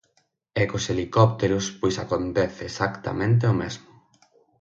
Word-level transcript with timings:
E 0.61 0.63
cos 0.69 0.85
helicópteros 0.91 1.65
pois 1.79 1.95
acontece 2.03 2.61
exactamente 2.71 3.43
o 3.53 3.57
mesmo. 3.61 3.89